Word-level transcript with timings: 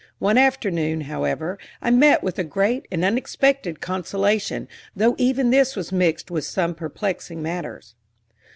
One 0.17 0.39
afternoon, 0.39 1.01
however, 1.01 1.59
I 1.79 1.91
met 1.91 2.23
with 2.23 2.39
a 2.39 2.43
great 2.43 2.87
and 2.91 3.05
unexpected 3.05 3.81
consolation, 3.81 4.67
though 4.95 5.13
even 5.19 5.51
this 5.51 5.75
was 5.75 5.91
mixed 5.91 6.31
with 6.31 6.43
some 6.43 6.73
perplexing 6.73 7.39
matters. 7.39 7.93